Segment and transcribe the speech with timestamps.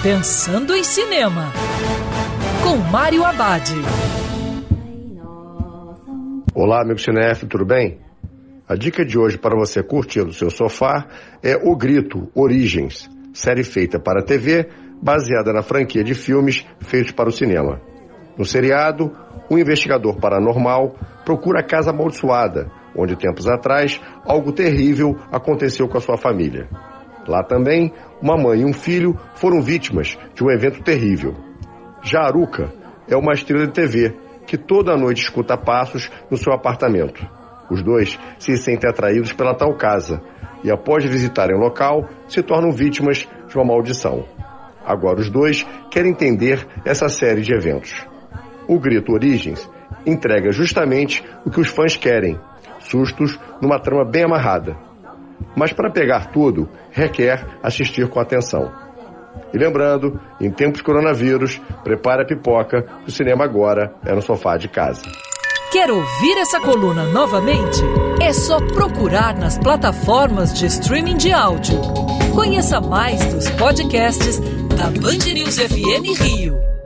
[0.00, 1.52] Pensando em Cinema,
[2.62, 3.68] com Mário Abad.
[6.54, 7.98] Olá, amigo cinef, tudo bem?
[8.68, 11.04] A dica de hoje para você curtir no seu sofá
[11.42, 14.68] é O Grito Origens, série feita para a TV,
[15.02, 17.80] baseada na franquia de filmes feitos para o cinema.
[18.38, 19.10] No seriado,
[19.50, 20.94] um investigador paranormal
[21.24, 26.68] procura a casa amaldiçoada, onde tempos atrás algo terrível aconteceu com a sua família.
[27.28, 27.92] Lá também,
[28.22, 31.34] uma mãe e um filho foram vítimas de um evento terrível.
[32.02, 32.72] Já Aruca
[33.06, 37.24] é uma estrela de TV que toda noite escuta passos no seu apartamento.
[37.70, 40.22] Os dois se sentem atraídos pela tal casa
[40.64, 44.24] e, após visitarem o local, se tornam vítimas de uma maldição.
[44.84, 48.06] Agora os dois querem entender essa série de eventos.
[48.66, 49.68] O Grito Origens
[50.06, 52.40] entrega justamente o que os fãs querem:
[52.78, 54.87] sustos numa trama bem amarrada.
[55.56, 58.72] Mas para pegar tudo, requer assistir com atenção.
[59.52, 64.68] E lembrando, em tempos coronavírus, prepare a pipoca, o cinema agora é no sofá de
[64.68, 65.02] casa.
[65.70, 67.82] Quer ouvir essa coluna novamente?
[68.22, 71.78] É só procurar nas plataformas de streaming de áudio.
[72.34, 76.77] Conheça mais dos podcasts da Band News FM Rio.